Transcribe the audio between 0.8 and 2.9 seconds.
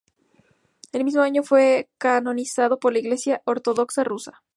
El mismo año fue canonizado